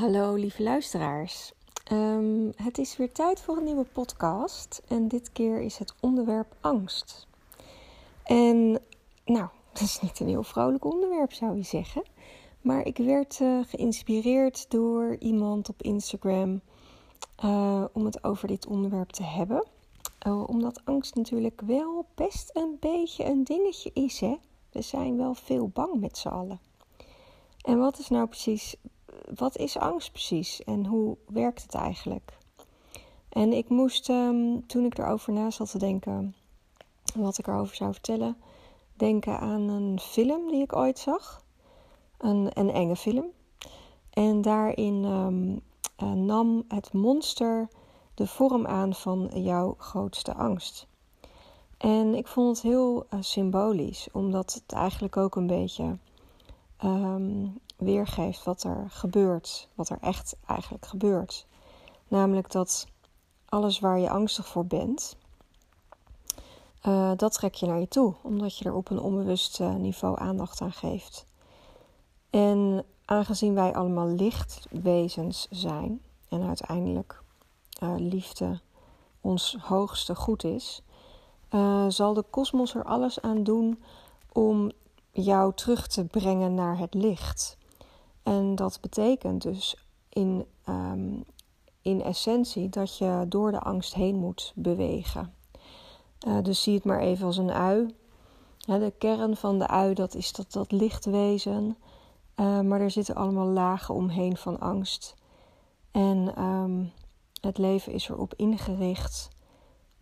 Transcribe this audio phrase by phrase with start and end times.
[0.00, 1.52] Hallo lieve luisteraars.
[1.84, 6.56] Ehm, het is weer tijd voor een nieuwe podcast en dit keer is het onderwerp
[6.60, 7.26] angst.
[8.24, 8.70] En
[9.24, 12.02] nou, dat is niet een heel vrolijk onderwerp zou je zeggen,
[12.60, 16.60] maar ik werd uh, geïnspireerd door iemand op Instagram
[17.44, 19.66] uh, om het over dit onderwerp te hebben.
[20.26, 24.36] Uh, omdat angst natuurlijk wel best een beetje een dingetje is, hè?
[24.72, 26.60] We zijn wel veel bang met z'n allen.
[27.62, 28.76] En wat is nou precies
[29.34, 32.38] wat is angst precies en hoe werkt het eigenlijk?
[33.28, 36.34] En ik moest, um, toen ik erover na zat te denken,
[37.14, 38.36] wat ik erover zou vertellen,
[38.94, 41.44] denken aan een film die ik ooit zag.
[42.18, 43.24] Een, een enge film.
[44.10, 45.60] En daarin um,
[46.02, 47.68] uh, nam het monster
[48.14, 50.86] de vorm aan van jouw grootste angst.
[51.76, 55.96] En ik vond het heel uh, symbolisch, omdat het eigenlijk ook een beetje
[56.84, 61.46] um, weergeeft wat er gebeurt, wat er echt eigenlijk gebeurt.
[62.08, 62.86] Namelijk dat
[63.48, 65.16] alles waar je angstig voor bent,
[66.86, 70.18] uh, dat trek je naar je toe, omdat je er op een onbewust uh, niveau
[70.18, 71.26] aandacht aan geeft.
[72.30, 77.22] En aangezien wij allemaal lichtwezens zijn en uiteindelijk
[77.82, 78.60] uh, liefde
[79.20, 80.82] ons hoogste goed is,
[81.88, 83.82] zal de kosmos er alles aan doen
[84.32, 84.70] om
[85.12, 87.56] jou terug te brengen naar het licht.
[88.30, 89.76] En dat betekent dus
[90.08, 91.24] in, um,
[91.82, 95.34] in essentie dat je door de angst heen moet bewegen.
[96.26, 97.94] Uh, dus zie het maar even als een ui.
[98.58, 101.76] de kern van de ui dat is dat, dat lichtwezen.
[102.36, 105.14] Uh, maar er zitten allemaal lagen omheen van angst.
[105.90, 106.92] En um,
[107.40, 109.28] het leven is erop ingericht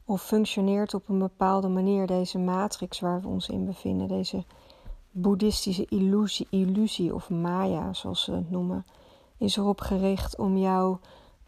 [0.04, 4.44] of functioneert op een bepaalde manier deze matrix waar we ons in bevinden, deze
[5.20, 8.86] boeddhistische illusie, illusie of maya, zoals ze het noemen,
[9.38, 10.96] is erop gericht om jou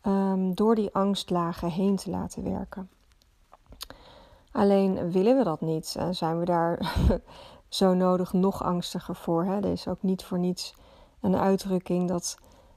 [0.06, 2.90] um, door die angstlagen heen te laten werken.
[4.52, 6.94] Alleen willen we dat niet zijn we daar
[7.68, 9.44] zo nodig nog angstiger voor.
[9.44, 9.56] Hè?
[9.56, 10.74] Er is ook niet voor niets
[11.20, 12.36] een uitdrukking dat,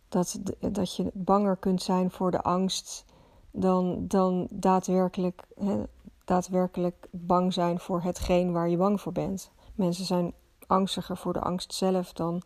[0.09, 0.39] dat,
[0.71, 3.05] dat je banger kunt zijn voor de angst
[3.51, 5.83] dan, dan daadwerkelijk, hè,
[6.25, 9.51] daadwerkelijk bang zijn voor hetgeen waar je bang voor bent.
[9.75, 10.33] Mensen zijn
[10.73, 12.41] angstiger voor de angst zelf dan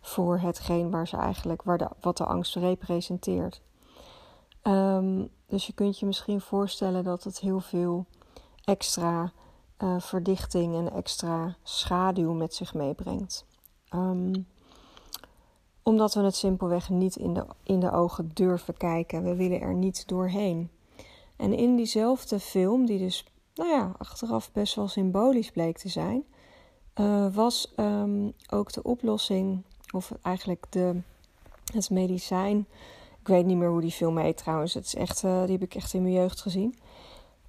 [0.00, 3.60] voor hetgeen waar ze eigenlijk, waar de, wat de angst representeert.
[4.62, 8.06] Um, dus je kunt je misschien voorstellen dat het heel veel
[8.64, 9.32] extra
[9.78, 13.46] uh, verdichting en extra schaduw met zich meebrengt.
[13.94, 14.46] Um,
[15.82, 19.22] omdat we het simpelweg niet in de, in de ogen durven kijken.
[19.22, 20.70] We willen er niet doorheen.
[21.36, 26.24] En in diezelfde film, die dus nou ja, achteraf best wel symbolisch bleek te zijn,
[27.00, 31.00] uh, was um, ook de oplossing, of eigenlijk de,
[31.72, 32.66] het medicijn.
[33.20, 34.74] Ik weet niet meer hoe die film heet trouwens.
[34.74, 36.78] Het is echt, uh, die heb ik echt in mijn jeugd gezien.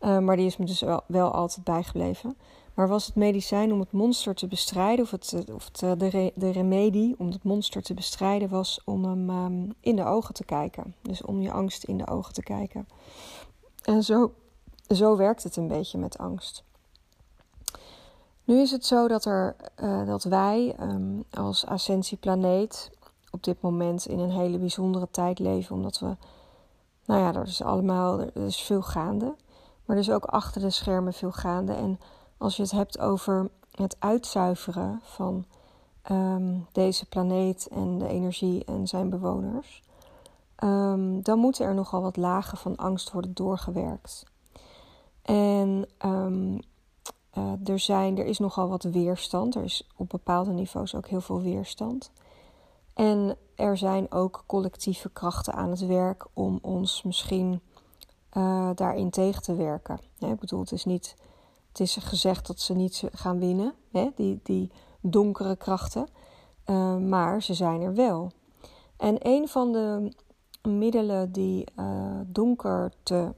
[0.02, 2.38] Uh, maar die is me dus wel, altijd bijgebleven.
[2.74, 6.50] Maar was het medicijn om het monster te bestrijden, of, het, of het, de, de
[6.50, 10.96] remedie om het monster te bestrijden, was om hem um, in de ogen te kijken.
[11.02, 12.88] Dus om je angst in de ogen te kijken.
[13.84, 14.34] En zo,
[14.88, 16.64] zo werkt het een beetje met angst.
[18.50, 22.92] Nu is het zo dat, er, uh, dat wij um, als ascensieplaneet
[23.32, 25.76] op dit moment in een hele bijzondere tijd leven.
[25.76, 26.16] Omdat we,
[27.06, 29.36] nou ja, er is allemaal, er is veel gaande.
[29.86, 31.74] Maar er is ook achter de schermen veel gaande.
[31.74, 32.00] En
[32.38, 35.46] als je het hebt over het uitzuiveren van
[36.12, 39.84] um, deze planeet en de energie en zijn bewoners.
[40.64, 44.26] Um, dan moeten er nogal wat lagen van angst worden doorgewerkt.
[45.22, 46.59] En um,
[47.40, 49.56] uh, er, zijn, er is nogal wat weerstand.
[49.56, 52.12] Er is op bepaalde niveaus ook heel veel weerstand.
[52.94, 57.62] En er zijn ook collectieve krachten aan het werk om ons misschien
[58.38, 60.00] uh, daarin tegen te werken.
[60.20, 61.16] ik bedoel, het is niet.
[61.68, 64.72] Het is gezegd dat ze niet gaan winnen, hè, die, die
[65.02, 66.08] donkere krachten.
[66.66, 68.32] Uh, maar ze zijn er wel.
[68.97, 70.12] En een van de
[70.70, 71.64] middelen die
[72.26, 73.34] donker te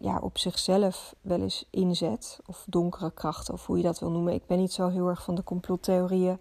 [0.00, 4.34] ja, op zichzelf wel eens inzet, of donkere krachten, of hoe je dat wil noemen.
[4.34, 6.40] Ik ben niet zo heel erg van de complottheorieën,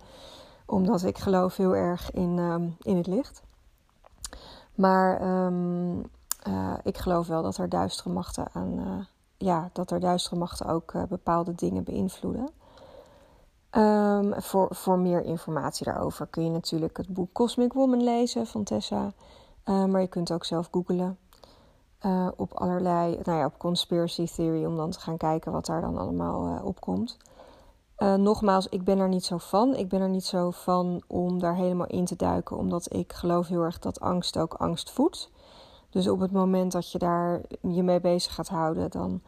[0.65, 3.41] omdat ik geloof heel erg in, um, in het licht.
[4.75, 6.05] Maar um,
[6.47, 9.05] uh, ik geloof wel dat er duistere machten aan, uh,
[9.37, 12.49] ja, dat er duistere machten ook uh, bepaalde dingen beïnvloeden.
[13.71, 18.63] Um, voor, voor meer informatie daarover kun je natuurlijk het boek Cosmic Woman lezen van
[18.63, 19.13] Tessa.
[19.63, 21.17] maar je kunt ook zelf googlen.
[22.05, 25.81] Uh, op allerlei, nou ja, op conspiracy theory, om dan te gaan kijken wat daar
[25.81, 27.17] dan allemaal uh, op komt.
[27.97, 29.75] Uh, nogmaals, ik ben er niet zo van.
[29.75, 33.47] Ik ben er niet zo van om daar helemaal in te duiken, omdat ik geloof
[33.47, 35.29] heel erg dat angst ook angst voedt.
[35.89, 39.21] Dus op het moment dat je daar je mee bezig gaat houden, dan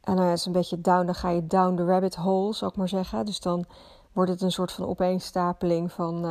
[0.00, 2.70] en nou ja, is een beetje down, dan ga je down the rabbit hole, zou
[2.70, 3.24] ik maar zeggen.
[3.24, 3.64] Dus dan
[4.12, 6.24] wordt het een soort van opeenstapeling van,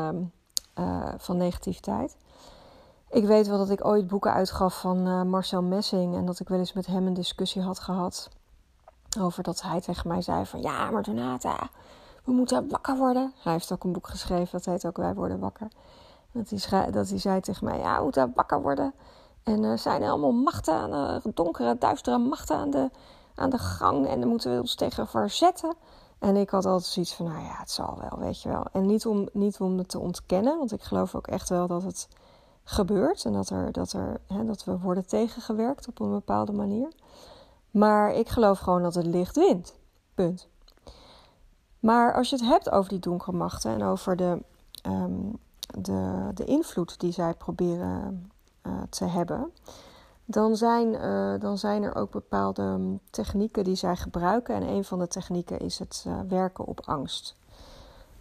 [0.80, 2.18] uh, van negativiteit.
[3.12, 6.48] Ik weet wel dat ik ooit boeken uitgaf van uh, Marcel Messing en dat ik
[6.48, 8.30] wel eens met hem een discussie had gehad
[9.20, 11.70] over dat hij tegen mij zei van ja, maar Donata,
[12.24, 13.34] we moeten wakker worden.
[13.44, 15.68] Hij heeft ook een boek geschreven dat heet ook Wij worden wakker.
[16.32, 18.94] Dat hij, dat hij zei tegen mij ja, we moeten wakker worden.
[19.44, 20.92] En er zijn allemaal machten,
[21.24, 22.90] de, donkere, duistere machten aan de,
[23.36, 25.74] aan de gang en daar moeten we ons tegen verzetten.
[26.20, 28.66] En ik had altijd zoiets van, nou ja, het zal wel, weet je wel.
[28.72, 31.84] En niet om, niet om het te ontkennen, want ik geloof ook echt wel dat
[31.84, 32.08] het
[32.70, 33.26] gebeurt.
[33.26, 36.92] En dat, er, dat, er, hè, dat we worden tegengewerkt op een bepaalde manier.
[37.72, 39.74] Maar ik geloof gewoon dat het licht wint.
[40.14, 40.48] Punt.
[41.80, 44.44] Maar als je het hebt over die donkere machten en over de,
[44.82, 45.32] ehm,
[45.80, 48.32] de, de invloed die zij proberen
[48.64, 49.52] uh, te hebben,
[50.26, 54.56] dan zijn, uh, dan zijn er ook bepaalde um, technieken die zij gebruiken.
[54.56, 57.39] En een van de technieken is het uh, werken op angst.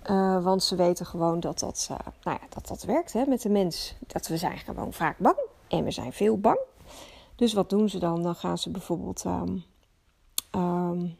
[0.06, 1.86] Uh, want ze weten gewoon dat dat,
[2.22, 3.94] nou ja, dat, dat werkt hè, met de mens.
[4.06, 5.36] Dat we zijn gewoon vaak bang.
[5.68, 6.58] En we zijn veel bang.
[7.34, 8.22] Dus wat doen ze dan?
[8.22, 9.64] Dan gaan ze bijvoorbeeld um,
[10.54, 11.16] um,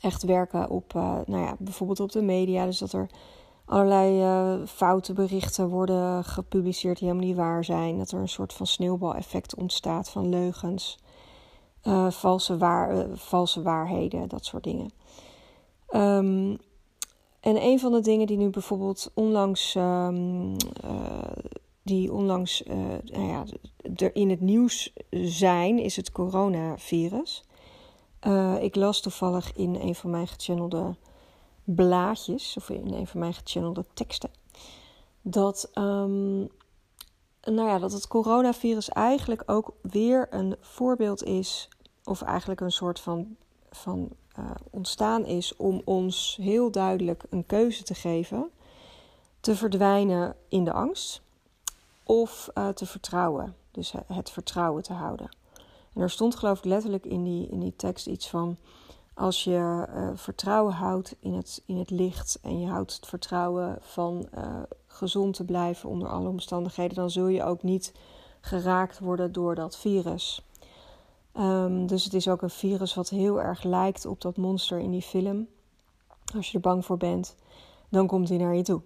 [0.00, 2.64] echt werken op, nou ja, bijvoorbeeld op de media.
[2.64, 3.06] Dus dat er
[3.64, 7.98] allerlei foute berichten worden gepubliceerd die helemaal niet waar zijn.
[7.98, 10.98] Dat er een soort van sneeuwbaleffect ontstaat van leugens,
[12.08, 14.90] valse, waar, valse waarheden, dat soort dingen.
[15.90, 16.58] Um,
[17.42, 20.56] en een van de dingen die nu bijvoorbeeld onlangs, um,
[21.82, 22.62] die onlangs
[23.04, 23.44] nou ja,
[23.96, 27.44] er in het nieuws zijn, is het coronavirus.
[28.60, 30.96] ik las toevallig in een van mijn gechannelde
[31.64, 34.30] blaadjes, of in een van mijn gechannelde teksten,
[35.22, 36.48] dat, um,
[37.40, 41.68] nou ja, dat het coronavirus eigenlijk ook weer een voorbeeld is,
[42.04, 43.36] of eigenlijk een soort van,
[43.70, 48.50] van uh, ontstaan is om ons heel duidelijk een keuze te geven:
[49.40, 51.22] te verdwijnen in de angst
[52.02, 53.56] of uh, te vertrouwen.
[53.70, 55.28] Dus het vertrouwen te houden.
[55.92, 58.56] En er stond geloof ik letterlijk in die, in die tekst iets van
[59.14, 63.78] als je uh, vertrouwen houdt in het, in het licht en je houdt het vertrouwen
[63.80, 64.28] van
[64.86, 67.92] gezond te blijven onder alle omstandigheden, dan zul je ook niet
[68.40, 70.42] geraakt worden door dat virus.
[71.38, 74.90] Um, dus het is ook een virus wat heel erg lijkt op dat monster in
[74.90, 75.46] die film.
[76.36, 77.36] Als je er bang voor bent,
[77.88, 78.82] dan komt hij naar je toe.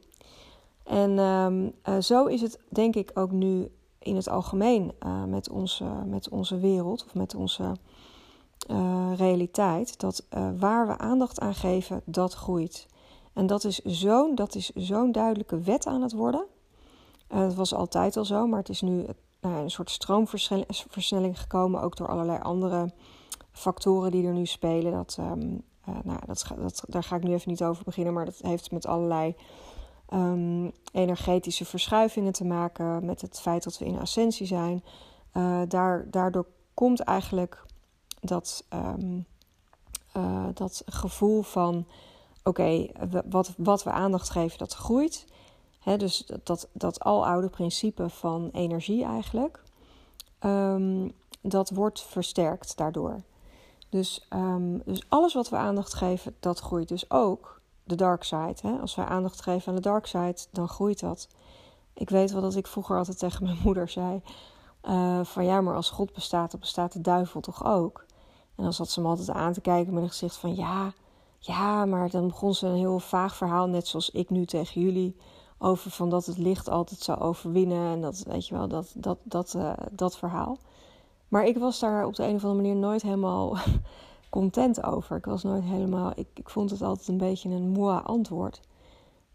[0.84, 4.92] En um, uh, zo is het denk ik ook nu in het algemeen
[5.26, 7.76] met, onze, met onze wereld of met onze
[8.70, 10.26] uh, realiteit dat
[10.58, 12.86] waar we aandacht aan geven, dat groeit.
[13.32, 16.44] En dat is zo'n, dat is zo'n duidelijke wet aan het worden.
[17.28, 19.06] Dat was altijd al zo, maar het is nu
[19.40, 22.90] een soort stroomversnelling gekomen, ook door allerlei andere
[23.52, 24.92] factoren die er nu spelen.
[24.92, 25.62] Dat, um,
[26.02, 28.86] nou, dat, dat, daar ga ik nu even niet over beginnen, maar dat heeft met
[28.86, 29.36] allerlei
[30.12, 34.84] um, energetische verschuivingen te maken, met het feit dat we in ascensie zijn.
[35.68, 37.64] daar, daardoor komt eigenlijk
[38.20, 38.66] dat,
[40.16, 41.86] uh, dat gevoel van:
[42.42, 42.86] oké,
[43.28, 45.26] wat, wat we aandacht geven, dat groeit.
[45.94, 49.62] Dus dat, dat, aloude principe van energie eigenlijk,
[50.40, 53.22] um, dat wordt versterkt daardoor.
[53.88, 56.88] Dus, um, dus alles wat we aandacht geven, dat groeit.
[56.88, 58.56] Dus ook de dark side.
[58.62, 58.78] Hè?
[58.80, 61.28] Als wij aandacht geven aan de dark side, dan groeit dat.
[61.94, 64.22] Ik weet wel dat ik vroeger altijd tegen mijn moeder zei:
[64.88, 68.04] uh, van ja, maar als God bestaat, dan bestaat de duivel toch ook?
[68.54, 70.92] En dan zat ze me altijd aan te kijken met een gezicht van ja,
[71.38, 75.16] ja, maar dan begon ze een heel vaag verhaal, net zoals ik nu tegen jullie,
[75.58, 79.18] over van dat het licht altijd zou overwinnen en dat, weet je wel, dat, dat,
[79.22, 80.58] dat, uh, dat verhaal.
[81.28, 83.56] Maar ik was daar op de een of andere manier nooit helemaal
[84.30, 85.16] content over.
[85.16, 88.60] Ik was nooit helemaal, ik, ik vond het altijd een beetje een moi antwoord.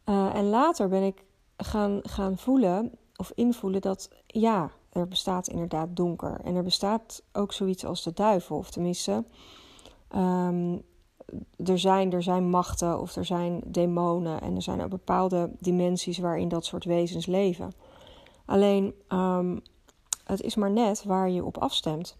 [0.06, 1.24] Uh, en later ben ik
[1.58, 6.40] gaan, gaan voelen of invoelen dat ja, er bestaat inderdaad donker.
[6.44, 9.24] En er bestaat ook zoiets als de duivel, of tenminste,
[10.16, 10.82] um,
[11.66, 16.18] er, zijn, er zijn machten of er zijn demonen en er zijn ook bepaalde dimensies
[16.18, 17.72] waarin dat soort wezens leven.
[18.46, 19.62] Alleen, um,
[20.24, 22.18] het is maar net waar je op afstemt.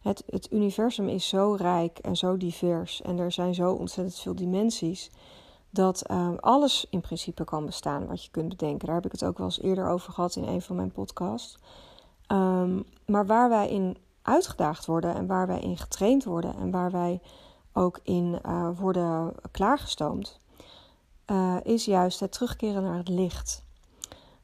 [0.00, 4.34] Het, het universum is zo rijk en zo divers en er zijn zo ontzettend veel
[4.34, 5.10] dimensies
[5.70, 8.86] dat um, alles in principe kan bestaan wat je kunt bedenken.
[8.86, 11.58] Daar heb ik het ook wel eens eerder over gehad in een van mijn podcasts.
[12.32, 16.90] Um, maar waar wij in uitgedaagd worden en waar wij in getraind worden en waar
[16.90, 17.20] wij
[17.74, 20.40] ook in uh, worden klaargestoomd,
[21.26, 23.64] uh, is juist het terugkeren naar het licht.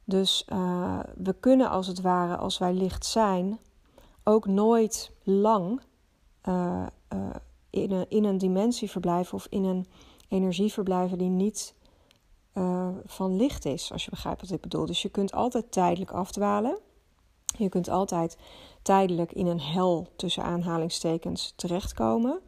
[0.03, 3.59] Dus uh, we kunnen als het ware, als wij licht zijn,
[4.23, 5.81] ook nooit lang
[7.69, 9.87] in, een, in een dimensie verblijven of in een
[10.27, 11.73] energie verblijven die niet
[13.05, 14.85] van licht is, als je begrijpt wat ik bedoel.
[14.85, 16.77] Dus je kunt altijd tijdelijk afdwalen.
[17.57, 18.37] Je kunt altijd
[18.81, 22.41] tijdelijk in een hel tussen aanhalingstekens terechtkomen.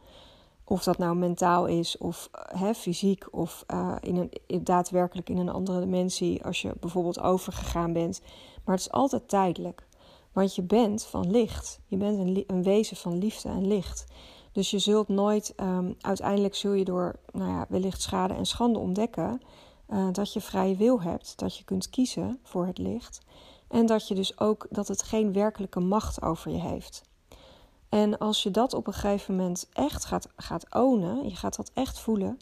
[0.66, 5.50] Of dat nou mentaal is of hè, fysiek of uh, in een, daadwerkelijk in een
[5.50, 8.22] andere dimensie als je bijvoorbeeld overgegaan bent.
[8.66, 9.88] Maar het is altijd tijdelijk.
[10.32, 11.80] Want je bent van licht.
[11.88, 14.06] Je bent een, een wezen van liefde en licht.
[14.52, 18.80] Dus je zult nooit, um, uiteindelijk zul je door nou ja, wellicht schade en schande
[18.80, 19.42] ontdekken
[19.90, 21.40] uh, dat je vrije wil hebt.
[21.40, 23.22] Dat je kunt kiezen voor het licht.
[23.68, 27.04] En dat je dus ook dat het geen werkelijke macht over je heeft.
[27.94, 31.72] En als je dat op een gegeven moment echt gaat, gaat ownen, je gaat dat
[31.74, 32.40] echt voelen,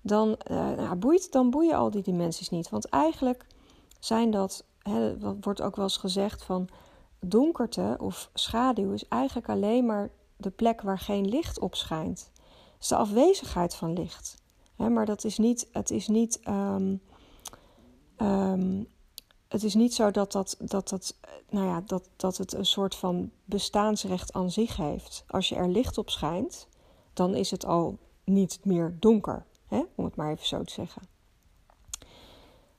[0.00, 2.68] dan, nou, boeit, dan boeien al die dimensies niet.
[2.68, 3.46] Want eigenlijk
[3.98, 6.68] zijn dat, hè, wordt ook wel eens gezegd van
[7.20, 12.30] donkerte of schaduw is eigenlijk alleen maar de plek waar geen licht op schijnt.
[12.72, 14.42] Het is de afwezigheid van licht.
[14.76, 17.00] Hè, maar dat is niet, het is niet um,
[18.18, 18.86] um,
[19.54, 21.14] het is niet zo dat, dat, dat, dat,
[21.50, 25.24] nou ja, dat, dat het een soort van bestaansrecht aan zich heeft.
[25.26, 26.68] Als je er licht op schijnt,
[27.12, 29.82] dan is het al niet meer donker, hè?
[29.94, 31.02] om het maar even zo te zeggen.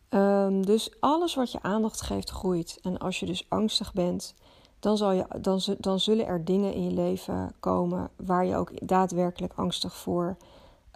[0.10, 2.80] Um, dus alles wat je aandacht geeft, groeit.
[2.82, 4.34] En als je dus angstig bent,
[4.80, 8.88] dan, zal je, dan, dan zullen er dingen in je leven komen waar je ook
[8.88, 10.38] daadwerkelijk angstig voor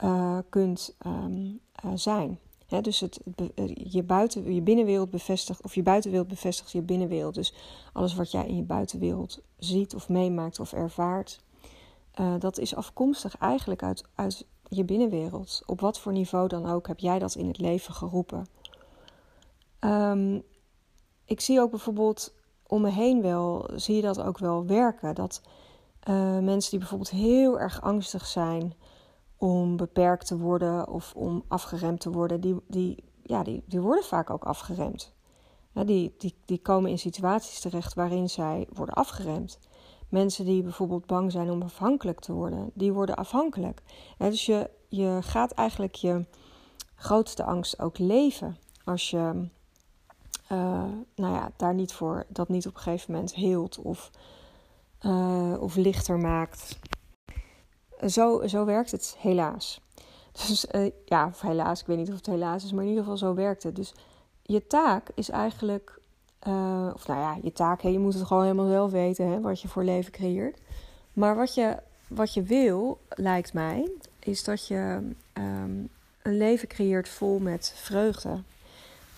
[0.03, 3.19] uh, kunt um, uh, zijn dus het,
[3.55, 7.35] eh, je, buiten, je binnenwereld bevestigt, of je buitenwereld bevestigt je binnenwereld.
[7.35, 7.53] Dus
[7.93, 11.39] alles wat jij in je buitenwereld ziet of meemaakt of ervaart,
[12.19, 15.63] uh, dat is afkomstig eigenlijk uit, uit je binnenwereld.
[15.65, 18.47] Op wat voor niveau dan ook heb jij dat in het leven geroepen.
[19.79, 20.43] Um,
[21.25, 22.33] ik zie ook bijvoorbeeld
[22.67, 25.15] om me heen wel, zie je dat ook wel werken.
[25.15, 25.41] Dat
[26.09, 28.73] uh, mensen die bijvoorbeeld heel erg angstig zijn
[29.39, 34.03] om beperkt te worden of om afgeremd te worden, die, die, ja, die, die worden
[34.03, 35.13] vaak ook afgeremd.
[35.73, 39.59] Die, die, die komen in situaties terecht waarin zij worden afgeremd.
[40.09, 43.81] Mensen die bijvoorbeeld bang zijn om afhankelijk te worden, die worden afhankelijk.
[44.17, 46.25] Dus je, je gaat eigenlijk je
[46.95, 49.47] grootste angst ook leven als je
[50.51, 50.83] uh,
[51.15, 54.11] nou ja, daar niet voor, dat niet op een gegeven moment heelt of,
[55.01, 56.79] uh, of lichter maakt
[58.07, 59.81] zo, zo werkt het helaas.
[60.47, 63.03] Dus uh, ja, of helaas, ik weet niet of het helaas is, maar in ieder
[63.03, 63.75] geval zo werkt het.
[63.75, 63.93] Dus
[64.41, 65.99] je taak is eigenlijk,
[66.47, 69.41] uh, of nou ja, je taak, hè, je moet het gewoon helemaal zelf weten hè,
[69.41, 70.59] wat je voor leven creëert.
[71.13, 71.77] Maar wat je,
[72.07, 75.89] wat je wil, lijkt mij, is dat je um,
[76.21, 78.41] een leven creëert vol met vreugde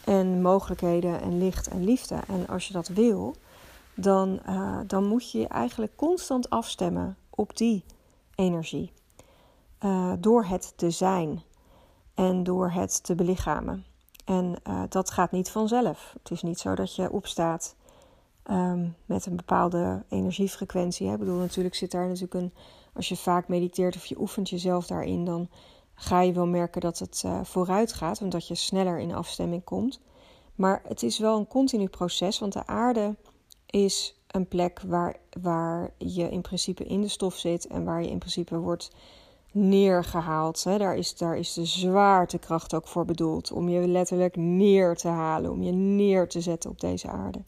[0.04, 2.20] en mogelijkheden en licht en liefde.
[2.28, 3.36] En als je dat wil,
[3.94, 7.84] dan, uh, dan moet je je eigenlijk constant afstemmen op die
[8.36, 8.92] energie.
[9.80, 11.44] Uh, door het te zijn
[12.14, 13.86] en door het te belichamen.
[14.26, 16.14] En uh, dat gaat niet vanzelf.
[16.20, 17.76] Het is niet zo dat je opstaat
[18.50, 21.12] um, met een bepaalde energiefrequentie.
[21.12, 22.54] Ik bedoel, natuurlijk zit daar natuurlijk een.
[22.94, 25.50] Als je vaak mediteert of je oefent jezelf daarin, dan
[25.94, 30.02] ga je wel merken dat het uh, vooruit gaat, omdat je sneller in afstemming komt.
[30.56, 33.16] Maar het is wel een continu proces, want de aarde
[33.66, 38.10] is een plek waar, waar je in principe in de stof zit en waar je
[38.10, 38.92] in principe wordt
[39.52, 40.64] neergehaald.
[40.64, 40.78] Hè.
[40.78, 43.52] Daar, is, daar is de zwaartekracht ook voor bedoeld.
[43.52, 47.44] Om je letterlijk neer te halen, om je neer te zetten op deze aarde.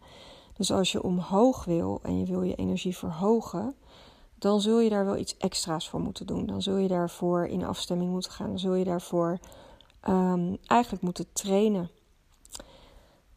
[0.53, 3.75] Dus als je omhoog wil en je wil je energie verhogen,
[4.35, 6.45] dan zul je daar wel iets extra's voor moeten doen.
[6.45, 8.47] Dan zul je daarvoor in afstemming moeten gaan.
[8.47, 9.39] Dan zul je daarvoor
[10.09, 11.89] um, eigenlijk moeten trainen.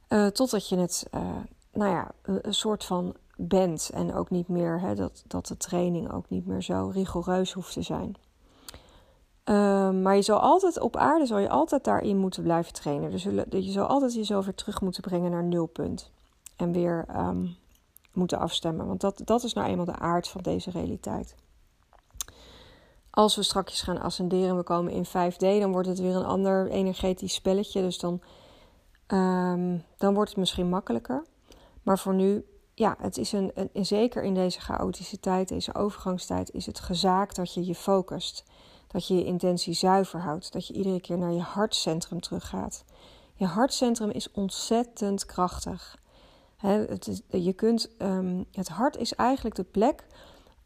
[0.09, 1.21] Uh, totdat je het, uh,
[1.73, 3.90] nou ja, een soort van bent.
[3.95, 7.73] En ook niet meer hè, dat, dat de training ook niet meer zo rigoureus hoeft
[7.73, 8.16] te zijn.
[9.45, 13.11] Uh, maar je zal altijd op aarde zal je altijd daarin moeten blijven trainen.
[13.11, 13.23] Dus
[13.64, 16.11] je zal altijd jezelf weer terug moeten brengen naar nulpunt.
[16.57, 17.57] En weer um,
[18.12, 18.87] moeten afstemmen.
[18.87, 21.35] Want dat, dat is nou eenmaal de aard van deze realiteit.
[23.11, 26.69] Als we straks gaan ascenderen, we komen in 5D, dan wordt het weer een ander
[26.71, 27.83] energetisch spelletje.
[27.83, 28.21] Dus dan,
[29.07, 31.25] um, dan wordt het misschien makkelijker.
[31.83, 32.45] Maar voor nu
[32.78, 37.37] ja, het is een, een, zeker in deze chaotische tijd, deze overgangstijd, is het gezaakt
[37.37, 38.45] dat je je focust.
[38.87, 40.52] Dat je je intentie zuiver houdt.
[40.52, 42.85] Dat je iedere keer naar je hartcentrum teruggaat.
[43.35, 45.99] Je hartcentrum is ontzettend krachtig.
[46.56, 50.04] het, is, je kunt, um, het hart is eigenlijk de plek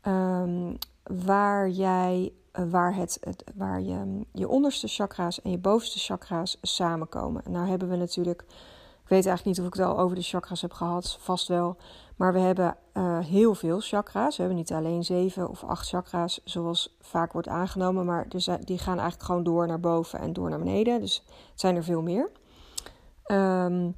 [0.07, 3.21] um, waar jij waar, het,
[3.55, 7.43] waar je, je onderste chakra's en je bovenste chakra's samenkomen.
[7.49, 8.45] Nou hebben we natuurlijk,
[9.11, 11.76] weet eigenlijk niet of ik het al over de chakras heb gehad, vast wel.
[12.17, 14.37] Maar we hebben uh, heel veel chakra's.
[14.37, 18.05] We hebben niet alleen zeven of acht chakra's, zoals vaak wordt aangenomen.
[18.05, 21.00] Maar dus, die gaan eigenlijk gewoon door naar boven en door naar beneden.
[21.00, 22.31] Dus het zijn er veel meer.
[23.26, 23.97] Um,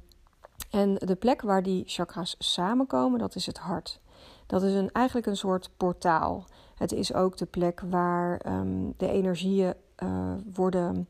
[0.69, 3.99] en de plek waar die chakra's samenkomen, dat is het hart.
[4.47, 6.45] Dat is een, eigenlijk een soort portaal.
[6.75, 11.07] Het is ook de plek waar um, de energieën uh, worden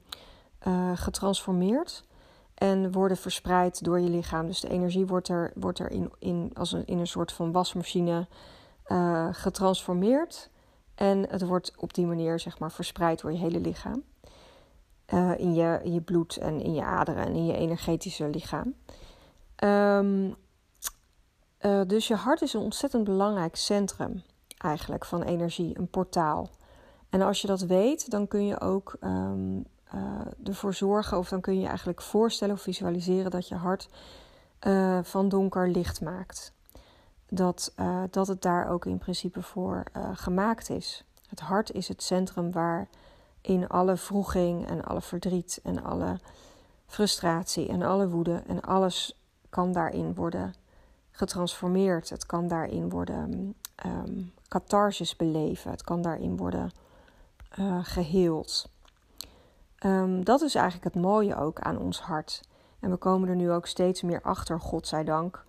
[0.67, 2.03] uh, getransformeerd
[2.53, 4.47] en worden verspreid door je lichaam.
[4.47, 7.51] Dus de energie wordt er, wordt er in, in, als een, in een soort van
[7.51, 8.27] wasmachine
[8.87, 10.49] uh, getransformeerd.
[10.95, 14.03] En het wordt op die manier zeg maar, verspreid door je hele lichaam.
[15.37, 18.73] in, je, je bloed en in je aderen en in je energetische lichaam.
[19.63, 20.35] Um,
[21.65, 24.23] uh, dus je hart is een ontzettend belangrijk centrum
[24.57, 26.49] eigenlijk van energie, een portaal.
[27.09, 30.01] En als je dat weet, dan kun je ook um, uh,
[30.43, 33.89] ervoor zorgen, of dan kun je eigenlijk voorstellen of visualiseren dat je hart
[34.67, 36.53] uh, van donker licht maakt.
[37.29, 37.73] Dat,
[38.09, 39.83] dat het daar ook in principe voor
[40.13, 41.03] gemaakt is.
[41.29, 42.87] Het hart is het centrum waar
[43.41, 46.19] in alle vroeging en alle verdriet en alle
[46.85, 49.19] frustratie en alle woede en alles
[49.49, 50.53] kan daarin worden
[51.11, 52.09] getransformeerd.
[52.09, 55.71] Het kan daarin worden um, catharsis beleven.
[55.71, 56.71] Het kan daarin worden
[57.81, 58.69] geheeld.
[59.85, 62.41] Um, dat is eigenlijk het mooie ook aan ons hart.
[62.79, 65.43] En we komen er nu ook steeds meer achter, godzijdank,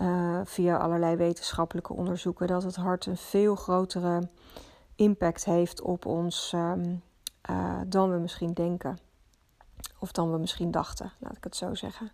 [0.00, 4.28] uh, via allerlei wetenschappelijke onderzoeken, dat het hart een veel grotere
[4.96, 7.02] impact heeft op ons um,
[7.50, 8.98] uh, dan we misschien denken.
[9.98, 12.12] Of dan we misschien dachten, laat ik het zo zeggen.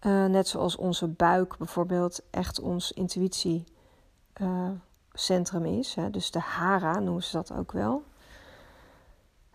[0.00, 5.94] Uh, net zoals onze buik bijvoorbeeld echt ons intuïtiecentrum is.
[5.94, 6.10] Hè?
[6.10, 8.02] Dus de hara noemen ze dat ook wel.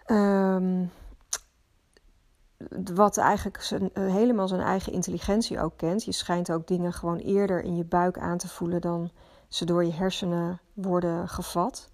[0.08, 0.92] Um,
[2.94, 6.04] wat eigenlijk uh, helemaal zijn eigen intelligentie ook kent.
[6.04, 9.12] Je schijnt ook dingen gewoon eerder in je buik aan te voelen dan
[9.48, 11.90] ze door je hersenen worden gevat.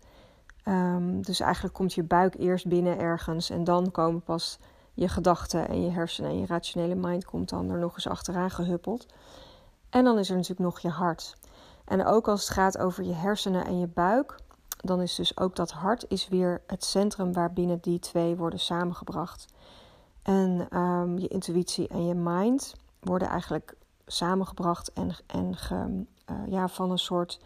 [0.66, 4.60] Um, dus eigenlijk komt je buik eerst binnen ergens en dan komen pas
[4.94, 8.52] je gedachten en je hersenen en je rationele mind komt dan er nog eens achteraan
[8.52, 9.06] gehuppeld.
[9.90, 11.38] En dan is er natuurlijk nog je hart.
[11.86, 14.36] En ook als het gaat over je hersenen en je buik,
[14.78, 19.46] dan is dus ook dat hart is weer het centrum waarbinnen die twee worden samengebracht.
[20.28, 26.68] En um, je intuïtie en je mind worden eigenlijk samengebracht en, en ge, uh, ja,
[26.68, 27.40] van een soort,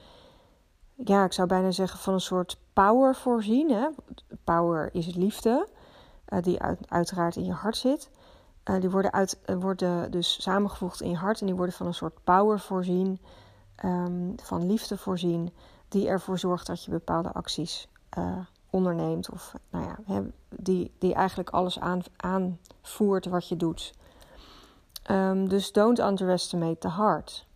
[0.96, 3.72] ja, ik zou bijna zeggen van een soort power voorzien.
[3.72, 3.88] Hè?
[4.44, 5.68] Power is liefde.
[6.26, 8.10] Eh, die uit, uiteraard in je hart zit.
[8.70, 11.94] Uh, die worden, uit, worden dus samengevoegd in je hart en die worden van een
[11.94, 13.20] soort power voorzien,
[13.86, 15.54] um, van liefde voorzien,
[15.88, 17.88] die ervoor zorgt dat je bepaalde acties
[18.72, 19.30] onderneemt.
[19.30, 23.94] Of nou ja, die, die eigenlijk alles aan, aanvoert wat je doet.
[25.12, 27.48] Um, dus don't underestimate the heart.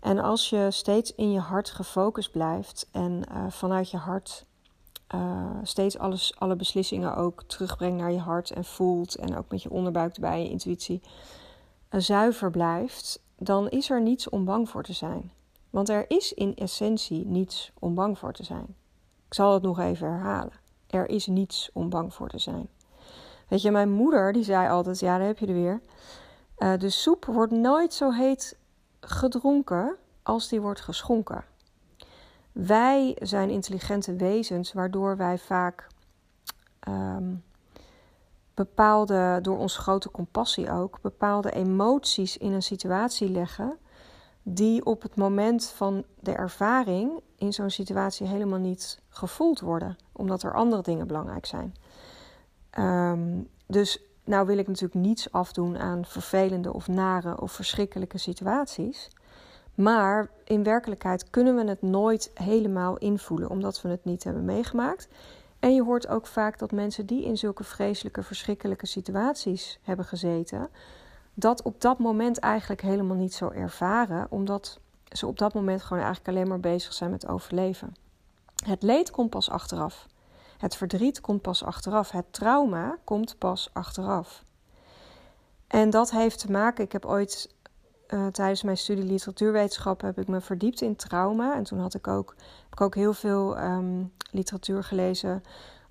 [0.00, 4.46] En als je steeds in je hart gefocust blijft en vanuit je hart
[5.14, 9.14] uh, steeds alles, alle beslissingen ook terugbrengt naar je hart en voelt.
[9.14, 11.02] En ook met je onderbuik erbij, je intuïtie.
[11.90, 15.32] Uh, zuiver blijft, dan is er niets om bang voor te zijn.
[15.70, 18.76] Want er is in essentie niets om bang voor te zijn.
[19.30, 20.52] Ik zal het nog even herhalen.
[20.86, 22.68] Er is niets om bang voor te zijn.
[23.48, 25.80] Weet je, mijn moeder die zei altijd: ja, daar heb je er weer.
[26.58, 28.58] Uh, de soep wordt nooit zo heet
[29.00, 31.44] gedronken als die wordt geschonken.
[32.52, 35.86] Wij zijn intelligente wezens, waardoor wij vaak
[36.88, 37.42] um,
[38.54, 43.78] bepaalde, door onze grote compassie ook, bepaalde emoties in een situatie leggen,
[44.42, 50.42] die op het moment van de ervaring in zo'n situatie helemaal niet gevoeld worden, omdat
[50.42, 51.74] er andere dingen belangrijk zijn.
[52.78, 59.10] Um, dus nou wil ik natuurlijk niets afdoen aan vervelende of nare of verschrikkelijke situaties.
[59.74, 65.08] Maar in werkelijkheid kunnen we het nooit helemaal invoelen, omdat we het niet hebben meegemaakt.
[65.58, 70.68] En je hoort ook vaak dat mensen die in zulke vreselijke, verschrikkelijke situaties hebben gezeten,
[71.34, 76.02] dat op dat moment eigenlijk helemaal niet zo ervaren, omdat ze op dat moment gewoon
[76.02, 77.94] eigenlijk alleen maar bezig zijn met overleven.
[78.64, 80.06] Het leed komt pas achteraf.
[80.58, 82.10] Het verdriet komt pas achteraf.
[82.10, 84.44] Het trauma komt pas achteraf.
[85.66, 86.84] En dat heeft te maken.
[86.84, 87.54] Ik heb ooit
[88.08, 91.54] uh, tijdens mijn studie literatuurwetenschap heb ik me verdiept in trauma.
[91.54, 95.42] En toen had ik ook, heb ik ook heel veel um, literatuur gelezen.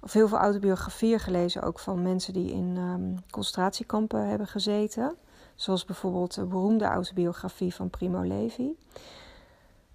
[0.01, 1.61] Of heel veel autobiografieën gelezen.
[1.61, 5.15] Ook van mensen die in um, concentratiekampen hebben gezeten.
[5.59, 8.77] Zoals bijvoorbeeld de beroemde autobiografie van Primo Levi.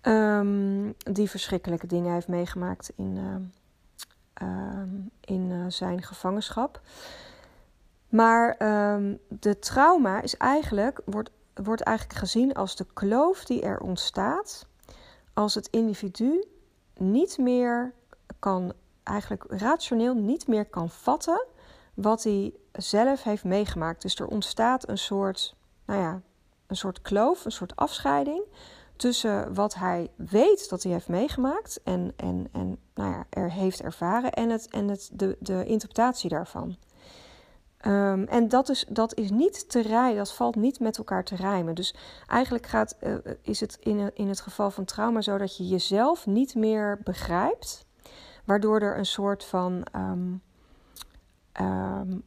[0.02, 3.34] Um, die verschrikkelijke dingen heeft meegemaakt in, uh,
[4.34, 4.88] ehm,
[5.20, 6.80] in zijn gevangenschap.
[8.08, 8.56] Maar
[8.94, 14.66] um, de trauma is eigenlijk, wordt, wordt eigenlijk gezien als de kloof die er ontstaat
[15.32, 16.44] als het individu
[16.96, 17.92] niet meer
[18.38, 18.72] kan,
[19.02, 21.46] eigenlijk rationeel niet meer kan vatten
[21.94, 24.02] wat hij zelf heeft meegemaakt.
[24.02, 26.20] Dus er ontstaat een soort, nou ja,
[26.66, 28.42] een soort kloof, een soort afscheiding
[28.96, 33.82] tussen wat hij weet dat hij heeft meegemaakt en, en, en nou ja, er heeft
[33.82, 36.76] ervaren en, het, en het, de, de interpretatie daarvan.
[37.76, 41.36] Ehm, en dat is, dat is niet te rijmen, dat valt niet met elkaar te
[41.36, 41.74] rijmen.
[41.74, 41.94] Dus
[42.26, 46.26] eigenlijk gaat, uh, is het in, in het geval van trauma zo dat je jezelf
[46.26, 47.86] niet meer begrijpt,
[48.44, 50.42] waardoor er een soort van um,
[51.60, 52.22] um,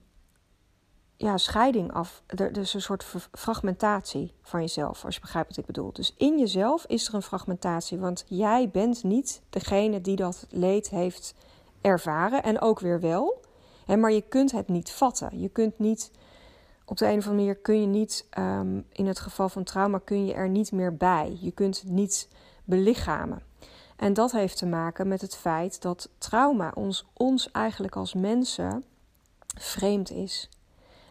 [1.15, 2.23] ja, scheiding af.
[2.25, 5.93] Er, dus een soort fragmentatie van jezelf, als je begrijpt wat ik bedoel.
[5.93, 10.89] Dus in jezelf is er een fragmentatie, want jij bent niet degene die dat leed
[10.89, 11.33] heeft
[11.81, 13.45] ervaren en ook weer wel
[13.95, 15.39] maar je kunt het niet vatten.
[15.39, 16.11] Je kunt niet,
[16.85, 19.99] op de een of andere manier kun je niet, um, in het geval van trauma,
[20.03, 21.37] kun je er niet meer bij.
[21.39, 22.27] Je kunt het niet
[22.63, 23.41] belichamen.
[23.95, 28.83] En dat heeft te maken met het feit dat trauma ons, ons eigenlijk als mensen
[29.57, 30.49] vreemd is.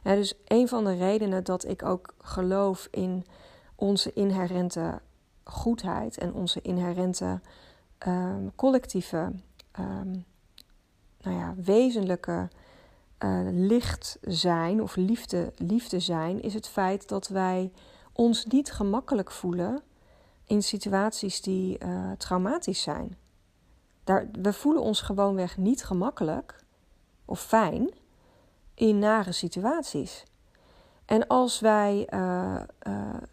[0.03, 3.27] Dus een van de redenen dat ik ook geloof in
[3.75, 5.01] onze inherente
[5.45, 7.41] goedheid en onze inherente
[8.07, 9.33] um, collectieve,
[9.79, 10.25] um,
[11.21, 12.49] nou ja, wezenlijke
[13.19, 17.73] uh, licht zijn of liefde, liefde zijn, is het feit dat wij
[18.13, 19.83] ons niet gemakkelijk voelen
[20.45, 23.17] in situaties die uh, traumatisch zijn.
[24.05, 26.65] Daar, we voelen ons gewoonweg niet gemakkelijk
[27.25, 27.91] of fijn
[28.77, 30.25] in nare situaties.
[31.05, 32.61] En als wij, uh,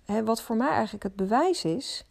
[0.06, 2.06] hè, wat voor mij eigenlijk het bewijs is,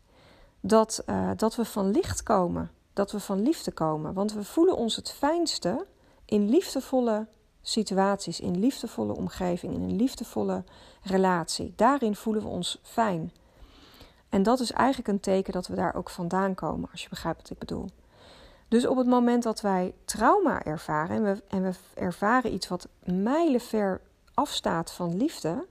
[0.61, 1.05] dat,
[1.37, 4.15] dat we van licht komen, dat we van liefde komen.
[4.15, 5.87] Want we voelen ons het fijnste
[6.25, 7.27] in liefdevolle
[7.63, 10.65] situaties, in liefdevolle omgeving, in een liefdevolle
[11.03, 11.73] relatie.
[11.77, 13.33] Daarin voelen we ons fijn.
[14.29, 17.43] En dat is eigenlijk een teken dat we daar ook vandaan komen, als je begrijpt
[17.43, 17.89] wat ik bedoel.
[18.73, 22.89] Dus op het moment dat wij trauma ervaren en we, en we ervaren iets wat
[23.05, 24.01] mijlenver
[24.35, 25.67] afstaat van liefde,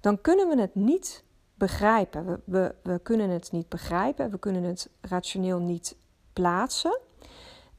[0.00, 2.42] dan kunnen we het niet begrijpen.
[2.44, 5.96] We, we, kunnen het niet begrijpen, we kunnen het rationeel niet
[6.32, 6.98] plaatsen.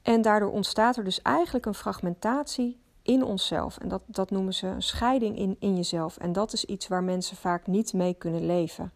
[0.02, 3.78] En daardoor ontstaat er dus eigenlijk een fragmentatie in onszelf.
[3.78, 6.16] En dat, dat noemen ze een scheiding in, in jezelf.
[6.16, 8.92] En dat is iets waar mensen vaak niet mee kunnen leven.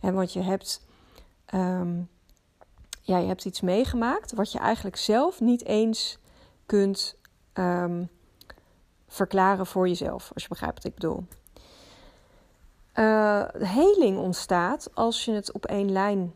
[0.00, 0.86] En want je hebt,
[1.54, 2.08] um,
[3.08, 6.18] ja, je hebt iets meegemaakt wat je eigenlijk zelf niet eens
[6.66, 7.16] kunt
[7.54, 8.08] um,
[9.06, 11.24] verklaren voor jezelf, als je begrijpt wat ik bedoel.
[12.94, 16.34] Uh, heling ontstaat als je het op één lijn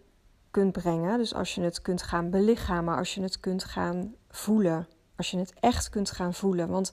[0.51, 1.19] kunt brengen.
[1.19, 4.87] Dus als je het kunt gaan belichamen, als je het kunt gaan voelen
[5.23, 6.69] als je het echt kunt gaan voelen.
[6.69, 6.93] Want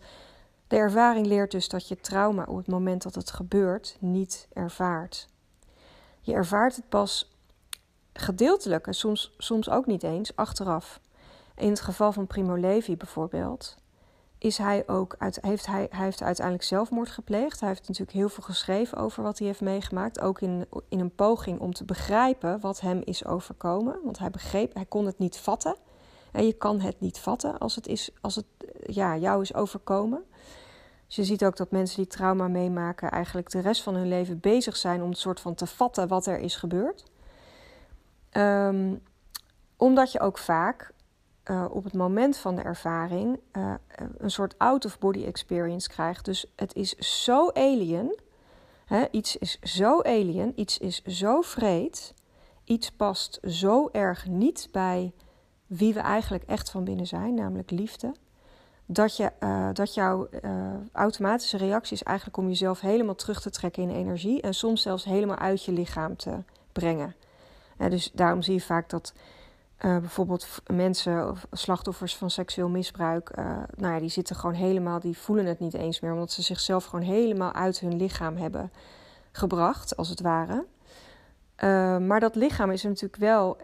[0.67, 5.27] de ervaring leert dus dat je trauma op het moment dat het gebeurt niet ervaart.
[6.21, 7.38] Je ervaart het pas
[8.19, 10.99] gedeeltelijk en soms, soms ook niet eens achteraf.
[11.55, 13.77] In het geval van Primo Levi bijvoorbeeld,
[14.37, 17.59] is hij ook uit, heeft hij, hij heeft uiteindelijk zelfmoord gepleegd.
[17.59, 20.19] Hij heeft natuurlijk heel veel geschreven over wat hij heeft meegemaakt.
[20.19, 23.99] Ook in, in een poging om te begrijpen wat hem is overkomen.
[24.03, 25.75] Want hij begreep, hij kon het niet vatten.
[26.31, 28.45] En je kan het niet vatten als het, is, als het
[28.85, 30.23] ja, jou is overkomen.
[31.07, 34.39] Dus je ziet ook dat mensen die trauma meemaken eigenlijk de rest van hun leven
[34.39, 37.08] bezig zijn om het soort van te vatten wat er is gebeurd.
[38.29, 38.95] Ehm,
[39.77, 40.91] omdat je ook vaak
[41.45, 43.73] uh, op het moment van de ervaring uh,
[44.17, 46.25] een soort out-of-body experience krijgt.
[46.25, 48.19] Dus het is zo alien.
[48.85, 52.13] Hè, iets is zo alien, iets is zo vreed.
[52.63, 55.13] Iets past zo erg niet bij
[55.67, 58.15] wie we eigenlijk echt van binnen zijn, namelijk liefde.
[58.85, 59.31] Dat, je,
[59.73, 60.29] dat jouw
[60.91, 65.03] automatische reactie is eigenlijk om jezelf helemaal terug te trekken in energie en soms zelfs
[65.03, 67.15] helemaal uit je lichaam te brengen.
[67.89, 69.13] Dus daarom zie je vaak dat
[69.77, 73.35] bijvoorbeeld mensen of slachtoffers van seksueel misbruik,
[73.75, 76.85] nou ja, die zitten gewoon helemaal, die voelen het niet eens meer, omdat ze zichzelf
[76.85, 78.71] gewoon helemaal uit hun lichaam hebben
[79.31, 80.65] gebracht, als het ware.
[81.99, 83.57] maar dat lichaam is er natuurlijk wel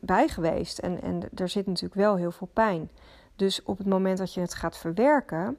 [0.00, 0.78] bij geweest.
[0.78, 2.90] En, en er zit natuurlijk wel heel veel pijn.
[3.36, 5.56] Dus op het moment dat je het gaat verwerken,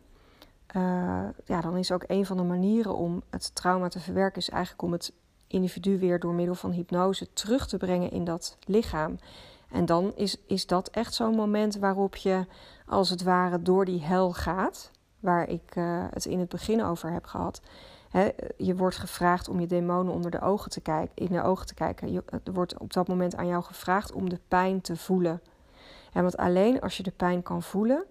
[1.45, 4.81] ja, dan is ook een van de manieren om het trauma te verwerken, is eigenlijk
[4.81, 5.13] om het
[5.47, 9.19] individu weer door middel van hypnose terug te brengen in dat lichaam.
[9.71, 12.45] En dan is, is dat echt zo'n moment waarop je
[12.85, 17.11] als het ware door die hel gaat, waar ik uh, het in het begin over
[17.11, 17.61] heb gehad
[18.57, 21.73] je wordt gevraagd om je demonen onder de ogen te kijken, in de ogen te
[21.73, 22.11] kijken.
[22.11, 25.41] Je, er wordt op dat moment aan jou gevraagd om de pijn te voelen.
[26.13, 28.05] want alleen als je de pijn kan voelen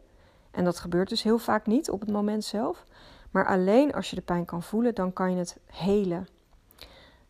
[0.50, 2.84] En dat gebeurt dus heel vaak niet op het moment zelf.
[3.30, 6.26] Maar alleen als je de pijn kan voelen, dan kan je het helen.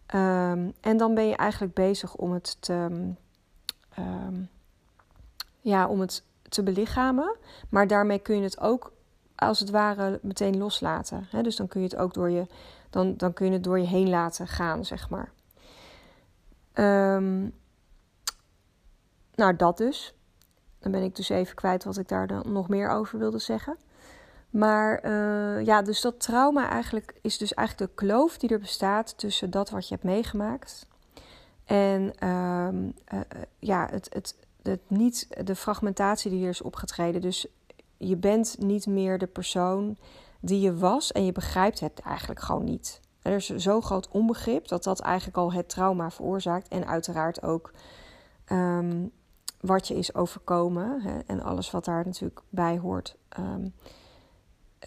[0.07, 2.89] Ehm, en dan ben je eigenlijk bezig om het te,
[3.95, 4.43] ehm,
[5.61, 7.37] ja, om het te belichamen.
[7.69, 8.93] Maar daarmee kun je het ook
[9.35, 11.29] als het ware meteen loslaten.
[11.43, 12.47] Dus dan kun je het ook door je,
[12.91, 15.33] dan, dan kun je het door je heen laten gaan, zeg maar.
[16.75, 17.55] Um,
[19.35, 20.15] nou, dat dus.
[20.79, 23.77] Dan ben ik dus even kwijt wat ik daar dan nog meer over wilde zeggen.
[24.57, 29.19] Maar uh, ja, dus dat trauma eigenlijk is dus eigenlijk de kloof die er bestaat
[29.19, 30.87] tussen dat wat je hebt meegemaakt
[31.65, 32.69] en uh,
[33.15, 33.21] uh,
[33.59, 37.21] ja, het, het, het niet, de fragmentatie die er is opgetreden.
[37.21, 37.47] Dus
[37.97, 39.97] je bent niet meer de persoon
[40.41, 43.01] die je was en je begrijpt het eigenlijk gewoon niet.
[43.23, 46.69] Er is zo groot onbegrip dat dat eigenlijk al het trauma veroorzaakt.
[46.69, 47.73] En uiteraard ook
[48.53, 49.11] um,
[49.61, 53.17] wat je is overkomen hè, en alles wat daar natuurlijk bij hoort.
[53.39, 53.75] Um,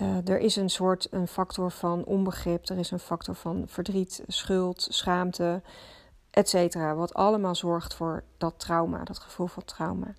[0.02, 4.24] uh, er is een soort een factor van onbegrip, er is een factor van verdriet,
[4.28, 5.62] schuld, schaamte,
[6.30, 6.76] etc.
[6.96, 10.14] Wat allemaal zorgt voor dat trauma, dat gevoel van trauma.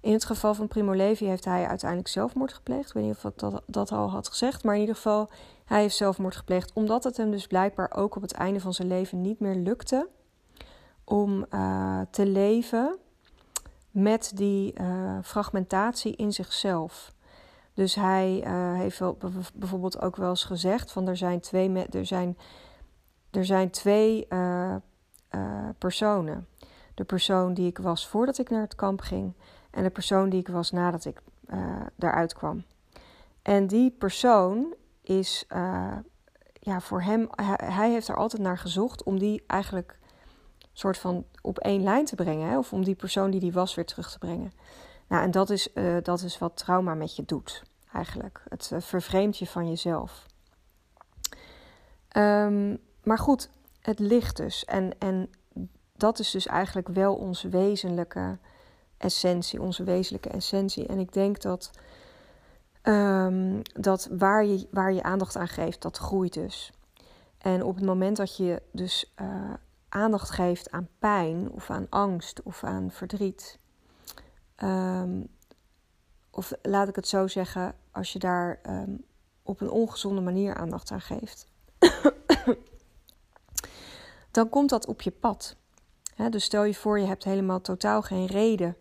[0.00, 2.88] In het geval van Primo Levi heeft hij uiteindelijk zelfmoord gepleegd.
[2.88, 5.30] Ik weet niet of dat, dat al had gezegd, maar in ieder geval,
[5.64, 8.88] hij heeft zelfmoord gepleegd omdat het hem dus blijkbaar ook op het einde van zijn
[8.88, 10.08] leven niet meer lukte
[11.04, 12.98] om uh, te leven
[13.90, 17.12] met die uh, fragmentatie in zichzelf.
[17.76, 19.18] Dus hij uh, heeft wel,
[19.54, 22.38] bijvoorbeeld ook wel eens gezegd van er zijn twee, er zijn,
[23.30, 24.28] er zijn twee
[25.78, 26.46] personen.
[26.94, 29.32] De persoon die ik was voordat ik naar het kamp ging
[29.70, 31.22] en de persoon die ik was nadat ik
[31.96, 32.64] daaruit kwam.
[33.42, 35.44] En die persoon is,
[36.60, 39.98] ja, voor hem, hij, hij, heeft er altijd naar gezocht om die eigenlijk
[40.72, 42.48] soort van op één lijn te brengen.
[42.48, 42.58] Hè?
[42.58, 44.52] Of om die persoon die die was weer terug te brengen.
[45.08, 48.42] Nou, en dat is, uh, dat is wat trauma met je doet, eigenlijk.
[48.48, 50.26] Het vervreemdt je van jezelf.
[52.16, 54.64] Um, maar goed, het ligt dus.
[54.64, 55.30] En, en
[55.96, 58.38] dat is dus eigenlijk wel ons wezenlijke
[58.96, 60.86] essentie, onze wezenlijke essentie.
[60.86, 61.70] En ik denk dat,
[62.82, 66.72] um, dat waar, je, waar je aandacht aan geeft, dat groeit dus.
[67.38, 69.54] En op het moment dat je dus uh,
[69.88, 73.58] aandacht geeft aan pijn of aan angst of aan verdriet,
[74.62, 75.28] um,
[76.30, 79.04] of laat ik het zo zeggen, als je daar um,
[79.42, 81.46] op een ongezonde manier aandacht aan geeft,
[84.30, 85.56] dan komt dat op je pad.
[86.30, 88.76] Dus stel je voor, je hebt helemaal totaal geen reden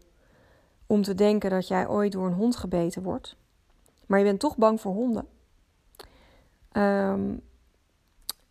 [0.88, 3.36] om te denken dat jij ooit door een hond gebeten wordt.
[4.06, 5.28] Maar je bent toch bang voor honden.
[6.74, 7.42] Um,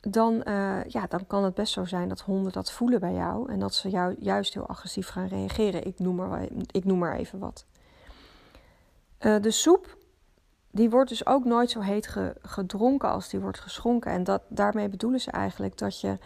[0.08, 3.52] dan, uh, ja, dan kan het best zo zijn dat honden dat voelen bij jou.
[3.52, 5.86] En dat ze jou juist heel agressief gaan reageren.
[5.86, 7.66] Ik noem maar, ik noem maar even wat.
[9.20, 9.96] Uh, de soep,
[10.70, 14.10] die wordt dus ook nooit zo heet ge, gedronken als die wordt geschonken.
[14.10, 16.18] En dat, daarmee bedoelen ze eigenlijk dat je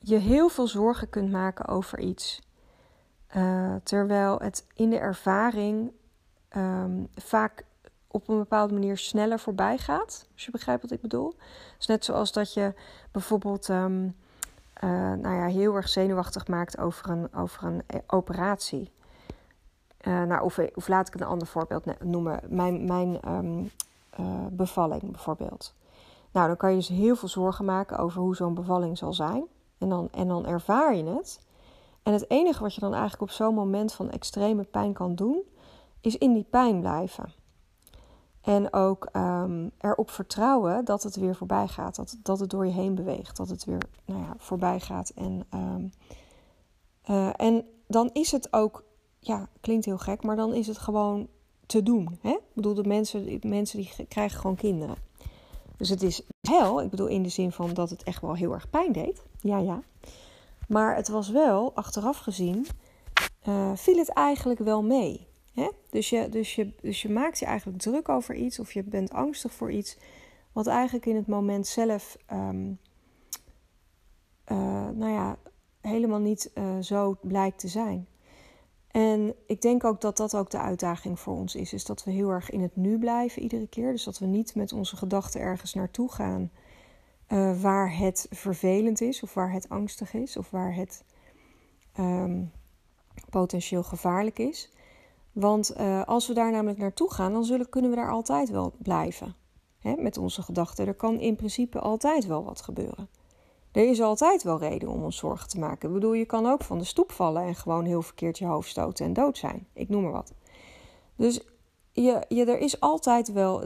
[0.00, 2.40] je heel veel zorgen kunt maken over iets.
[3.36, 5.92] Uh, terwijl het in de ervaring
[6.56, 7.64] um, vaak
[8.08, 10.26] op een bepaalde manier sneller voorbij gaat.
[10.32, 11.34] Als je begrijpt wat ik bedoel.
[11.76, 12.74] Dus net zoals dat je
[13.12, 14.16] bijvoorbeeld um,
[14.84, 18.90] uh, nou ja, heel erg zenuwachtig maakt over een, over een eh, operatie.
[20.06, 22.40] Uh, nou, of, laat ik een ander voorbeeld noemen.
[22.48, 23.20] Mijn, mijn
[24.20, 25.74] uh, bevalling bijvoorbeeld.
[26.32, 29.44] Nou, dan kan je dus heel veel zorgen maken over hoe zo'n bevalling zal zijn.
[29.78, 31.40] En dan, en dan ervaar je het.
[32.02, 35.42] En het enige wat je dan eigenlijk op zo'n moment van extreme pijn kan doen,
[36.00, 37.32] is in die pijn blijven.
[38.40, 41.96] En ook um, erop vertrouwen dat het weer voorbij gaat.
[41.96, 43.36] Dat, dat het door je heen beweegt.
[43.36, 45.08] Dat het weer nou ja, voorbij gaat.
[45.08, 45.90] En, um,
[47.10, 48.84] uh, en dan is het ook,
[49.18, 51.28] ja, klinkt heel gek, maar dan is het gewoon
[51.66, 52.18] te doen.
[52.20, 52.30] Hè?
[52.30, 54.96] Ik bedoel, de mensen, de mensen die krijgen gewoon kinderen.
[55.76, 56.82] Dus het is hel.
[56.82, 59.22] Ik bedoel, in de zin van dat het echt wel heel erg pijn deed.
[59.40, 59.82] Ja, ja.
[60.68, 62.66] Maar het was wel, achteraf gezien,
[63.48, 65.27] uh, viel het eigenlijk wel mee.
[65.90, 69.12] Dus, je, dus, je, dus je maakt je eigenlijk druk over iets of je bent
[69.12, 69.96] angstig voor iets,
[70.52, 72.78] wat eigenlijk in het moment zelf, um,
[74.52, 75.36] uh, nou ja,
[75.80, 78.06] helemaal niet uh, zo blijkt te zijn.
[78.90, 81.72] En ik denk ook dat dat ook de uitdaging voor ons is.
[81.72, 83.92] Is dat we heel erg in het nu blijven iedere keer.
[83.92, 86.50] Dus dat we niet met onze gedachten ergens naartoe gaan
[87.28, 91.04] uh, waar het vervelend is, of waar het angstig is, of waar het
[91.98, 92.52] um,
[93.30, 94.70] potentieel gevaarlijk is.
[95.32, 98.72] Want uh, als we daar namelijk naartoe gaan, dan zullen, kunnen we daar altijd wel
[98.78, 99.34] blijven.
[99.78, 100.86] Hè, met onze gedachten.
[100.86, 103.08] Er kan in principe altijd wel wat gebeuren.
[103.72, 105.88] Er is altijd wel reden om ons zorgen te maken.
[105.88, 108.68] Ik bedoel, je kan ook van de stoep vallen en gewoon heel verkeerd je hoofd
[108.68, 109.66] stoten en dood zijn.
[109.72, 110.32] Ik noem maar wat.
[111.16, 111.40] Dus
[111.92, 113.62] je, je, er is altijd wel.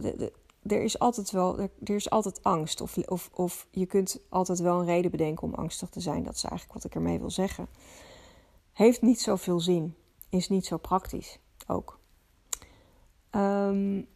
[0.62, 1.59] Er is altijd wel.
[1.59, 2.81] Er, er is altijd angst.
[2.81, 6.22] Of, of, of je kunt altijd wel een reden bedenken om angstig te zijn.
[6.22, 7.68] Dat is eigenlijk wat ik ermee wil zeggen.
[8.72, 9.94] Heeft niet zoveel zin.
[10.29, 11.38] Is niet zo praktisch
[11.72, 12.00] ook.
[13.30, 14.06] Um,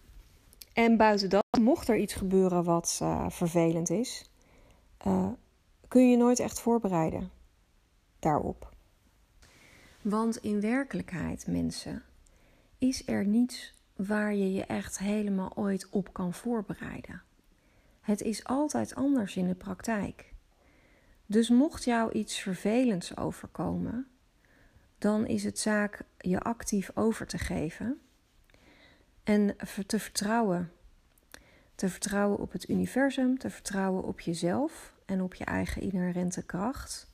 [0.73, 4.31] en buiten dat, mocht er iets gebeuren wat uh, vervelend is,
[5.07, 5.29] uh,
[5.88, 7.31] kun je nooit echt voorbereiden
[8.19, 8.75] daarop.
[10.03, 12.03] Want in werkelijkheid, mensen,
[12.79, 17.23] is er niets waar je je echt helemaal ooit op kan voorbereiden.
[18.01, 20.35] Het is altijd anders in de praktijk.
[21.27, 24.07] Dus mocht jou iets vervelends overkomen,
[24.99, 28.01] dan is het zaak je actief over te geven
[29.25, 29.57] en
[29.87, 30.71] te vertrouwen.
[31.75, 37.11] Te vertrouwen op het universum, te vertrouwen op jezelf en op je eigen inherente kracht.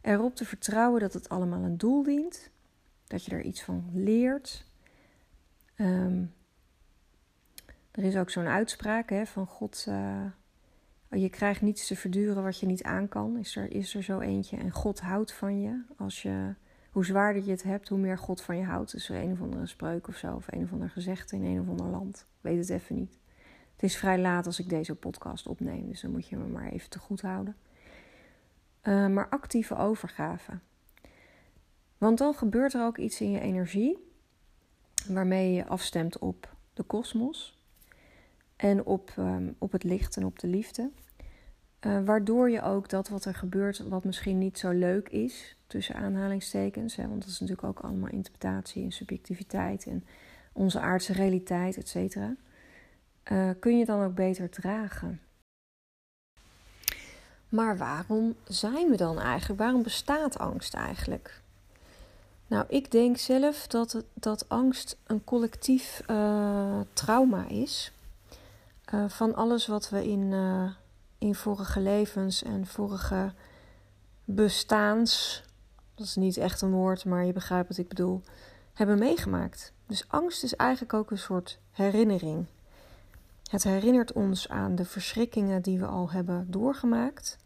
[0.00, 2.50] Erop te vertrouwen dat het allemaal een doel dient,
[3.06, 4.66] dat je er iets van leert.
[5.74, 6.24] Ehm,
[7.90, 9.86] er is ook zo'n uitspraak hè, van God.
[9.88, 10.24] Uh,
[11.10, 13.38] je krijgt niets te verduren wat je niet aan kan.
[13.38, 14.56] Is er, is er zo eentje.
[14.56, 15.82] En God houdt van je.
[15.96, 16.54] Als je
[16.90, 18.92] hoe zwaarder je het hebt, hoe meer God van je houdt.
[18.92, 21.68] Er een of andere spreuk of zo, of een of ander gezegde in een of
[21.68, 22.26] ander land.
[22.40, 23.18] Weet het even niet.
[23.72, 26.68] Het is vrij laat als ik deze podcast opneem, dus dan moet je me maar
[26.68, 27.56] even te goed houden.
[28.82, 30.58] Uh, maar actieve overgave.
[31.98, 33.98] Want dan gebeurt er ook iets in je energie
[35.08, 37.58] waarmee je afstemt op de kosmos
[38.56, 40.90] en op, um, op het licht en op de liefde.
[41.86, 45.94] Uh, waardoor je ook dat wat er gebeurt, wat misschien niet zo leuk is, tussen
[45.94, 50.04] aanhalingstekens, hè, want dat is natuurlijk ook allemaal interpretatie en subjectiviteit en
[50.52, 52.34] onze aardse realiteit, et cetera,
[53.32, 55.20] uh, kun je dan ook beter dragen.
[57.48, 59.60] Maar waarom zijn we dan eigenlijk?
[59.60, 61.40] Waarom bestaat angst eigenlijk?
[62.46, 67.92] Nou, ik denk zelf dat, dat angst een collectief uh, trauma is.
[69.08, 70.32] Van alles wat we in,
[71.18, 73.32] in vorige levens en vorige
[74.24, 75.42] bestaans
[75.98, 78.22] dat is niet echt een woord, maar je begrijpt wat ik bedoel,
[78.74, 79.72] hebben meegemaakt.
[79.86, 82.46] Dus angst is eigenlijk ook een soort herinnering.
[83.50, 87.38] Het herinnert ons aan de verschrikkingen die we al hebben doorgemaakt.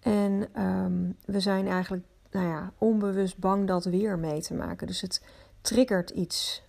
[0.00, 4.86] En um, we zijn eigenlijk nou ja, onbewust bang dat weer mee te maken.
[4.86, 5.22] Dus het
[5.60, 6.62] triggert iets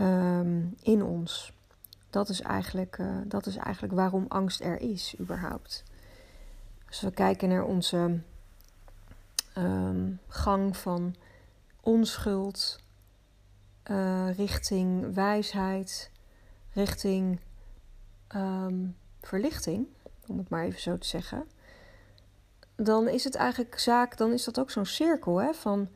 [0.00, 1.52] um, in ons.
[2.10, 5.82] Dat is, eigenlijk, uh, dat is eigenlijk waarom angst er is, überhaupt.
[6.88, 8.20] Als we kijken naar onze
[9.56, 11.14] um, gang van
[11.80, 12.78] onschuld
[13.90, 16.10] uh, richting wijsheid,
[16.72, 17.40] richting
[18.36, 19.86] um, verlichting,
[20.26, 21.44] om het maar even zo te zeggen.
[22.76, 25.88] Dan is het eigenlijk zaak, dan is dat ook zo'n cirkel hè, van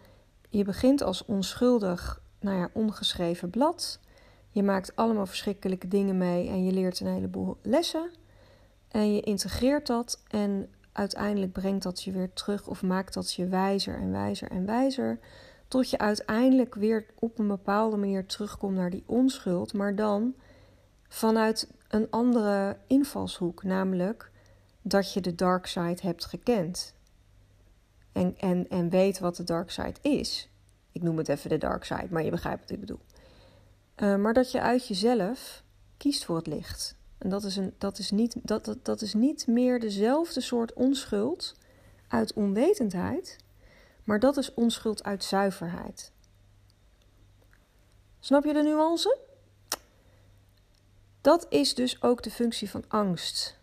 [0.49, 3.99] je begint als onschuldig, nou ja, ongeschreven blad.
[4.55, 8.11] Je maakt allemaal verschrikkelijke dingen mee en je leert een heleboel lessen.
[8.89, 13.47] En je integreert dat en uiteindelijk brengt dat je weer terug of maakt dat je
[13.47, 15.19] wijzer en wijzer en wijzer.
[15.69, 20.35] Tot je uiteindelijk weer op een bepaalde manier terugkomt naar die onschuld, maar dan
[21.09, 24.31] vanuit een andere invalshoek, namelijk
[24.83, 26.95] dat je de dark side hebt gekend.
[28.13, 30.51] En, en, en weet wat de dark side is.
[30.93, 33.01] Ik noem het even de dark side, maar je begrijpt wat ik bedoel.
[33.97, 35.63] Uh, maar dat je uit jezelf
[35.97, 36.97] kiest voor het licht.
[37.19, 40.73] En dat is, een, dat, is niet, dat, dat, dat is niet meer dezelfde soort
[40.73, 41.55] onschuld
[42.09, 43.37] uit onwetendheid,
[44.05, 46.13] maar dat is onschuld uit zuiverheid.
[48.21, 49.19] Snap je de nuance?
[51.21, 53.59] Dat is dus ook de functie van angst.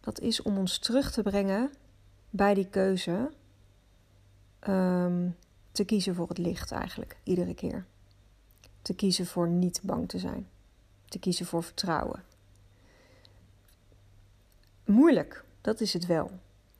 [0.00, 1.70] Dat is om ons terug te brengen
[2.30, 3.30] bij die keuze
[4.68, 5.36] um,
[5.72, 7.86] te kiezen voor het licht eigenlijk, iedere keer.
[8.86, 10.48] Te kiezen voor niet bang te zijn.
[11.08, 12.24] Te kiezen voor vertrouwen
[14.86, 15.44] moeilijk.
[15.60, 16.30] Dat is het wel.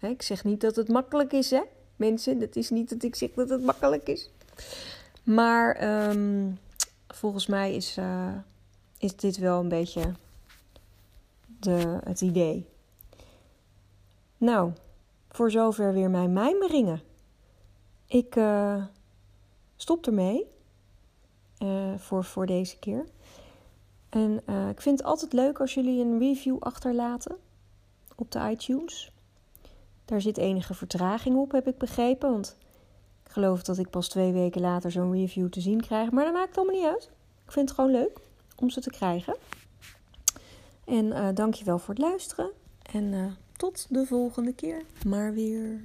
[0.00, 1.62] Ik zeg niet dat het makkelijk is, hè,
[1.96, 2.38] mensen.
[2.38, 4.30] Dat is niet dat ik zeg dat het makkelijk is.
[5.22, 6.58] Maar um,
[7.08, 8.32] volgens mij is, uh,
[8.98, 10.12] is dit wel een beetje
[11.60, 12.68] de, het idee.
[14.38, 14.72] Nou,
[15.28, 17.02] voor zover weer mijn mijmeringen.
[18.06, 18.84] Ik uh,
[19.76, 20.46] stop ermee
[21.62, 23.04] uh, voor, voor deze keer.
[24.08, 27.36] En ik vind het altijd leuk als jullie een review achterlaten
[28.16, 29.12] op de iTunes.
[30.04, 32.30] Daar zit enige vertraging op, heb ik begrepen.
[32.30, 32.56] Want
[33.24, 36.10] ik geloof dat ik pas twee weken later zo'n review te zien krijg.
[36.10, 37.10] Maar dat maakt allemaal niet uit.
[37.44, 38.18] Ik vind het gewoon leuk
[38.56, 39.36] om ze te krijgen.
[40.84, 42.50] En uh, dankjewel voor het luisteren.
[42.92, 44.82] En tot de volgende keer.
[45.06, 45.80] Maar weer.